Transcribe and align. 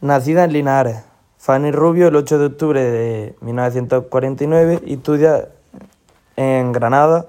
Nacida 0.00 0.44
en 0.44 0.52
Linares, 0.52 1.02
Fanny 1.38 1.72
Rubio 1.72 2.06
el 2.06 2.14
8 2.14 2.38
de 2.38 2.46
octubre 2.46 2.80
de 2.80 3.34
1949 3.40 4.82
estudia 4.86 5.48
en 6.36 6.70
Granada 6.70 7.26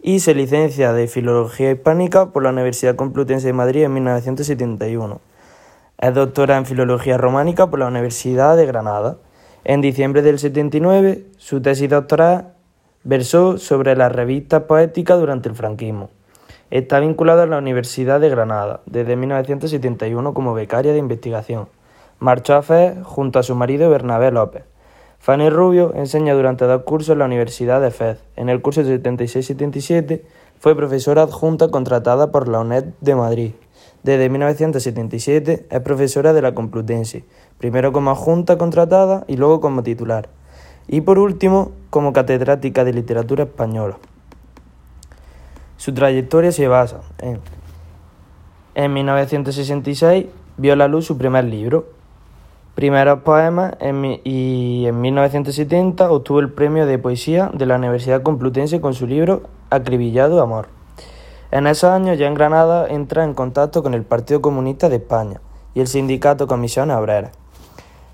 y 0.00 0.20
se 0.20 0.36
licencia 0.36 0.92
de 0.92 1.08
Filología 1.08 1.72
Hispánica 1.72 2.26
por 2.26 2.44
la 2.44 2.50
Universidad 2.50 2.94
Complutense 2.94 3.48
de 3.48 3.54
Madrid 3.54 3.82
en 3.82 3.94
1971. 3.94 5.20
Es 5.98 6.14
doctora 6.14 6.58
en 6.58 6.64
Filología 6.64 7.18
Románica 7.18 7.66
por 7.66 7.80
la 7.80 7.88
Universidad 7.88 8.56
de 8.56 8.66
Granada. 8.66 9.16
En 9.64 9.80
diciembre 9.80 10.22
del 10.22 10.38
79, 10.38 11.26
su 11.38 11.60
tesis 11.60 11.90
doctoral 11.90 12.52
versó 13.02 13.58
sobre 13.58 13.96
la 13.96 14.08
revista 14.08 14.68
poética 14.68 15.16
durante 15.16 15.48
el 15.48 15.56
franquismo. 15.56 16.10
Está 16.70 17.00
vinculada 17.00 17.42
a 17.42 17.46
la 17.46 17.58
Universidad 17.58 18.20
de 18.20 18.28
Granada 18.28 18.80
desde 18.86 19.16
1971 19.16 20.34
como 20.34 20.54
becaria 20.54 20.92
de 20.92 20.98
investigación. 20.98 21.66
Marchó 22.20 22.54
a 22.54 22.62
FED 22.62 23.02
junto 23.02 23.38
a 23.38 23.42
su 23.42 23.54
marido 23.54 23.88
Bernabé 23.88 24.30
López. 24.30 24.64
Fanny 25.20 25.48
Rubio 25.48 25.94
enseña 25.94 26.34
durante 26.34 26.66
dos 26.66 26.82
cursos 26.82 27.14
en 27.14 27.20
la 27.20 27.24
Universidad 27.24 27.80
de 27.80 27.90
FED. 27.90 28.18
En 28.36 28.50
el 28.50 28.60
curso 28.60 28.82
76-77 28.82 30.20
fue 30.58 30.76
profesora 30.76 31.22
adjunta 31.22 31.68
contratada 31.68 32.30
por 32.30 32.46
la 32.46 32.60
UNED 32.60 32.84
de 33.00 33.14
Madrid. 33.14 33.52
Desde 34.02 34.28
1977 34.28 35.66
es 35.70 35.80
profesora 35.80 36.34
de 36.34 36.42
la 36.42 36.54
Complutense, 36.54 37.24
primero 37.56 37.90
como 37.90 38.10
adjunta 38.10 38.58
contratada 38.58 39.24
y 39.26 39.38
luego 39.38 39.62
como 39.62 39.82
titular. 39.82 40.28
Y 40.88 41.00
por 41.00 41.18
último, 41.18 41.72
como 41.88 42.12
catedrática 42.12 42.84
de 42.84 42.92
literatura 42.92 43.44
española. 43.44 43.96
Su 45.78 45.94
trayectoria 45.94 46.52
se 46.52 46.68
basa 46.68 47.00
en... 47.16 47.40
En 48.74 48.92
1966 48.92 50.26
vio 50.58 50.76
la 50.76 50.86
luz 50.86 51.06
su 51.06 51.16
primer 51.16 51.44
libro, 51.44 51.99
primeros 52.74 53.20
poemas 53.20 53.74
y 54.24 54.84
en 54.86 55.00
1970 55.00 56.10
obtuvo 56.10 56.40
el 56.40 56.52
premio 56.52 56.86
de 56.86 56.98
poesía 56.98 57.50
de 57.52 57.66
la 57.66 57.76
Universidad 57.76 58.22
Complutense 58.22 58.80
con 58.80 58.94
su 58.94 59.06
libro 59.06 59.42
Acribillado 59.70 60.42
Amor. 60.42 60.68
En 61.50 61.66
esos 61.66 61.90
años 61.90 62.16
ya 62.16 62.26
en 62.28 62.34
Granada 62.34 62.86
entra 62.88 63.24
en 63.24 63.34
contacto 63.34 63.82
con 63.82 63.94
el 63.94 64.04
Partido 64.04 64.40
Comunista 64.40 64.88
de 64.88 64.96
España 64.96 65.40
y 65.74 65.80
el 65.80 65.88
sindicato 65.88 66.46
Comisiones 66.46 66.96
Obreras. 66.96 67.32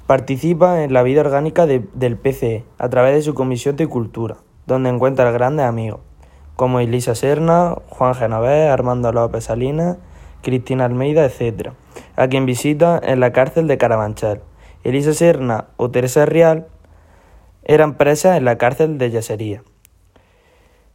Participa 0.06 0.82
en 0.82 0.92
la 0.92 1.02
vida 1.02 1.20
orgánica 1.20 1.66
del 1.66 2.16
PCE 2.16 2.64
a 2.78 2.88
través 2.88 3.14
de 3.14 3.22
su 3.22 3.34
Comisión 3.34 3.76
de 3.76 3.88
Cultura, 3.88 4.36
donde 4.66 4.88
encuentra 4.88 5.30
grandes 5.32 5.66
amigos, 5.66 6.00
como 6.54 6.80
Elisa 6.80 7.14
Serna, 7.14 7.76
Juan 7.88 8.14
Genovés, 8.14 8.70
Armando 8.70 9.12
López 9.12 9.44
Salinas, 9.44 9.98
Cristina 10.42 10.84
Almeida, 10.84 11.24
etc., 11.26 11.72
a 12.16 12.28
quien 12.28 12.46
visita 12.46 13.00
en 13.02 13.20
la 13.20 13.32
cárcel 13.32 13.68
de 13.68 13.78
Carabanchel. 13.78 14.40
Elisa 14.84 15.12
Serna 15.12 15.66
o 15.76 15.90
Teresa 15.90 16.26
Real 16.26 16.66
eran 17.64 17.96
presas 17.96 18.36
en 18.36 18.44
la 18.44 18.58
cárcel 18.58 18.98
de 18.98 19.10
Yasería. 19.10 19.62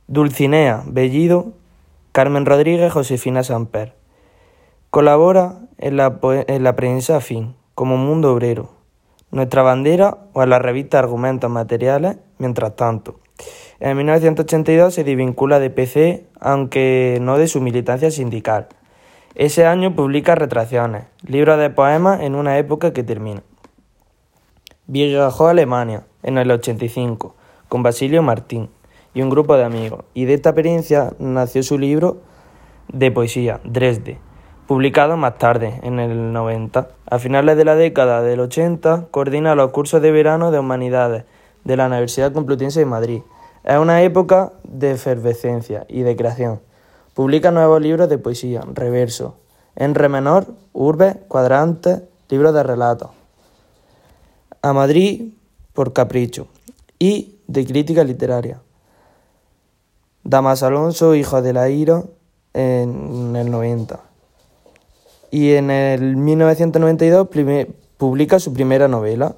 Dulcinea 0.08 0.84
Bellido 0.86 1.54
Carmen 2.12 2.46
Rodríguez, 2.46 2.92
Josefina 2.92 3.42
Samper. 3.42 3.94
Colabora 4.90 5.60
en 5.78 5.96
la, 5.96 6.20
en 6.22 6.64
la 6.64 6.76
prensa 6.76 7.16
afín, 7.16 7.56
como 7.74 7.96
Mundo 7.96 8.34
Obrero, 8.34 8.72
Nuestra 9.32 9.62
Bandera 9.62 10.18
o 10.34 10.44
en 10.44 10.50
la 10.50 10.60
revista 10.60 11.00
Argumentos 11.00 11.50
Materiales, 11.50 12.18
mientras 12.38 12.76
tanto. 12.76 13.22
En 13.80 13.96
1982 13.96 14.94
se 14.94 15.06
desvincula 15.06 15.60
de 15.60 15.70
PC, 15.70 16.28
aunque 16.42 17.20
no 17.22 17.38
de 17.38 17.48
su 17.48 17.62
militancia 17.62 18.12
sindical. 18.12 18.68
Ese 19.36 19.66
año 19.66 19.96
publica 19.96 20.36
Retracciones, 20.36 21.06
libro 21.26 21.56
de 21.56 21.70
poemas 21.70 22.20
en 22.20 22.36
una 22.36 22.58
época 22.58 22.92
que 22.92 23.02
termina. 23.02 23.44
Viajó 24.88 25.48
a 25.48 25.52
Alemania 25.52 26.04
en 26.22 26.38
el 26.38 26.52
85 26.52 27.34
con 27.70 27.82
Basilio 27.82 28.22
Martín 28.24 28.70
y 29.14 29.22
un 29.22 29.30
grupo 29.30 29.56
de 29.56 29.64
amigos. 29.64 30.04
Y 30.14 30.26
de 30.26 30.34
esta 30.34 30.50
experiencia 30.50 31.14
nació 31.18 31.64
su 31.64 31.80
libro 31.80 32.18
de 32.92 33.10
poesía, 33.10 33.62
Dresde, 33.64 34.20
publicado 34.68 35.16
más 35.16 35.38
tarde, 35.38 35.80
en 35.82 36.00
el 36.00 36.34
90. 36.34 36.90
A 37.10 37.20
finales 37.20 37.56
de 37.56 37.64
la 37.64 37.76
década 37.76 38.22
del 38.22 38.42
80, 38.42 39.08
coordina 39.12 39.56
los 39.56 39.72
cursos 39.72 40.02
de 40.02 40.12
verano 40.12 40.52
de 40.52 40.60
humanidades 40.60 41.24
de 41.64 41.78
la 41.78 41.88
Universidad 41.88 42.34
Complutense 42.34 42.82
de 42.82 42.86
Madrid. 42.86 43.22
Es 43.64 43.78
una 43.78 44.02
época 44.02 44.52
de 44.64 44.92
efervescencia 44.92 45.86
y 45.88 46.02
de 46.02 46.18
creación. 46.18 46.60
Publica 47.14 47.52
nuevos 47.52 47.82
libros 47.82 48.10
de 48.10 48.18
poesía, 48.18 48.62
reverso, 48.74 49.36
en 49.76 49.96
re 49.96 50.10
menor, 50.10 50.48
urbe, 50.74 51.18
cuadrantes, 51.28 52.02
libros 52.30 52.54
de 52.54 52.64
relatos. 52.64 53.12
A 54.62 54.74
Madrid 54.74 55.34
por 55.74 55.92
capricho 55.94 56.48
y 57.00 57.36
de 57.48 57.66
crítica 57.66 58.04
literaria. 58.04 58.62
Damas 60.24 60.64
Alonso, 60.64 61.16
hijo 61.16 61.42
de 61.42 61.54
la 61.54 61.70
Ira, 61.70 62.04
en 62.54 63.36
el 63.36 63.50
90. 63.50 64.00
Y 65.32 65.54
en 65.54 65.72
el 65.72 66.16
1992 66.18 67.28
publica 67.98 68.40
su 68.40 68.54
primera 68.54 68.88
novela, 68.88 69.36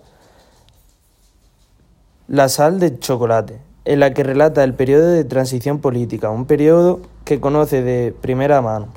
La 2.27 2.49
sal 2.49 2.79
de 2.79 2.99
chocolate, 2.99 3.59
en 3.85 3.99
la 3.99 4.13
que 4.13 4.23
relata 4.23 4.63
el 4.63 4.73
periodo 4.73 5.07
de 5.07 5.23
transición 5.23 5.79
política, 5.79 6.29
un 6.29 6.45
periodo 6.45 7.01
que 7.25 7.39
conoce 7.39 7.81
de 7.81 8.13
primera 8.21 8.61
mano. 8.61 8.87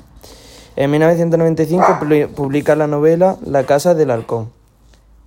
En 0.75 0.91
1995 0.91 1.99
publica 2.35 2.75
la 2.75 2.87
novela 2.87 3.37
La 3.45 3.63
Casa 3.63 3.95
del 3.95 4.11
Halcón, 4.11 4.51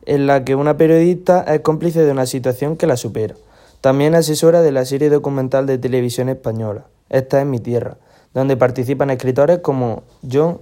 en 0.06 0.26
la 0.26 0.44
que 0.44 0.54
una 0.54 0.76
periodista 0.76 1.42
es 1.42 1.60
cómplice 1.60 2.04
de 2.04 2.12
una 2.12 2.26
situación 2.26 2.76
que 2.76 2.86
la 2.86 2.96
supera. 2.96 3.34
También 3.80 4.14
asesora 4.14 4.62
de 4.62 4.72
la 4.72 4.84
serie 4.84 5.10
documental 5.10 5.66
de 5.66 5.78
televisión 5.78 6.28
española, 6.28 6.84
Esta 7.08 7.40
es 7.40 7.46
mi 7.46 7.58
tierra, 7.58 7.96
donde 8.34 8.56
participan 8.56 9.10
escritores 9.10 9.58
como 9.58 10.04
John 10.30 10.60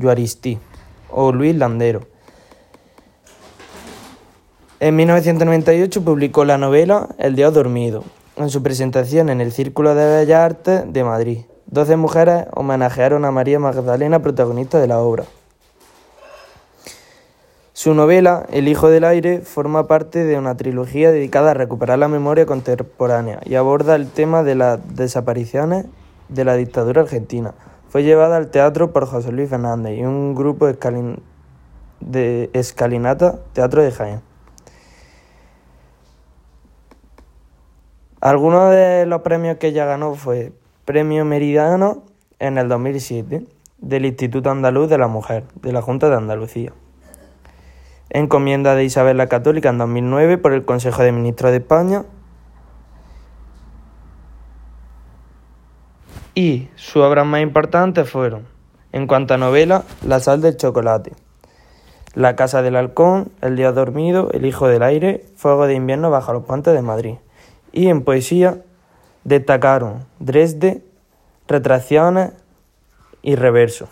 Juaristi 0.00 0.58
o 1.10 1.32
Luis 1.32 1.54
Landero. 1.54 2.00
En 4.80 4.96
1998 4.96 6.02
publicó 6.02 6.44
la 6.44 6.56
novela 6.56 7.10
El 7.18 7.36
Dios 7.36 7.52
Dormido, 7.52 8.02
en 8.42 8.50
su 8.50 8.62
presentación 8.62 9.28
en 9.28 9.40
el 9.40 9.52
Círculo 9.52 9.94
de 9.94 10.06
Bellas 10.06 10.40
Artes 10.40 10.82
de 10.92 11.04
Madrid. 11.04 11.38
Doce 11.66 11.96
mujeres 11.96 12.46
homenajearon 12.52 13.24
a 13.24 13.30
María 13.30 13.58
Magdalena, 13.58 14.22
protagonista 14.22 14.80
de 14.80 14.88
la 14.88 14.98
obra. 14.98 15.24
Su 17.72 17.94
novela, 17.94 18.44
El 18.50 18.68
Hijo 18.68 18.90
del 18.90 19.04
Aire, 19.04 19.40
forma 19.40 19.86
parte 19.86 20.24
de 20.24 20.36
una 20.36 20.56
trilogía 20.56 21.12
dedicada 21.12 21.52
a 21.52 21.54
recuperar 21.54 21.98
la 21.98 22.08
memoria 22.08 22.44
contemporánea 22.44 23.40
y 23.44 23.54
aborda 23.54 23.94
el 23.94 24.10
tema 24.10 24.42
de 24.42 24.54
las 24.54 24.80
desapariciones 24.94 25.86
de 26.28 26.44
la 26.44 26.56
dictadura 26.56 27.02
argentina. 27.02 27.54
Fue 27.88 28.02
llevada 28.02 28.36
al 28.36 28.50
teatro 28.50 28.92
por 28.92 29.06
José 29.06 29.32
Luis 29.32 29.48
Fernández 29.48 29.98
y 29.98 30.04
un 30.04 30.34
grupo 30.34 30.66
de 32.00 32.50
Escalinata, 32.52 33.38
Teatro 33.52 33.82
de 33.82 33.90
Jaén. 33.90 34.29
Algunos 38.20 38.70
de 38.70 39.06
los 39.06 39.22
premios 39.22 39.56
que 39.56 39.68
ella 39.68 39.86
ganó 39.86 40.14
fue 40.14 40.52
Premio 40.84 41.24
Meridiano 41.24 42.04
en 42.38 42.58
el 42.58 42.68
2007 42.68 43.44
del 43.78 44.04
Instituto 44.04 44.50
Andaluz 44.50 44.90
de 44.90 44.98
la 44.98 45.08
Mujer 45.08 45.44
de 45.54 45.72
la 45.72 45.80
Junta 45.80 46.10
de 46.10 46.16
Andalucía 46.16 46.72
encomienda 48.10 48.74
de 48.74 48.84
Isabel 48.84 49.16
la 49.16 49.28
Católica 49.28 49.70
en 49.70 49.78
2009 49.78 50.38
por 50.38 50.52
el 50.52 50.64
Consejo 50.64 51.02
de 51.02 51.12
Ministros 51.12 51.52
de 51.52 51.58
España 51.58 52.04
y 56.34 56.68
sus 56.74 57.02
obras 57.02 57.26
más 57.26 57.40
importantes 57.40 58.10
fueron, 58.10 58.46
en 58.92 59.06
cuanto 59.06 59.34
a 59.34 59.38
novela, 59.38 59.84
La 60.06 60.20
sal 60.20 60.40
del 60.40 60.56
chocolate, 60.56 61.12
La 62.14 62.36
casa 62.36 62.62
del 62.62 62.76
halcón, 62.76 63.30
El 63.40 63.56
día 63.56 63.72
dormido, 63.72 64.30
El 64.32 64.44
hijo 64.44 64.66
del 64.68 64.82
aire, 64.82 65.24
Fuego 65.36 65.66
de 65.66 65.74
invierno 65.74 66.10
bajo 66.10 66.32
los 66.32 66.44
puentes 66.44 66.74
de 66.74 66.82
Madrid. 66.82 67.14
Y 67.72 67.88
en 67.88 68.02
poesía 68.02 68.62
destacaron 69.24 70.06
Dresde, 70.18 70.82
Retracciones 71.46 72.32
y 73.22 73.34
Reverso. 73.34 73.88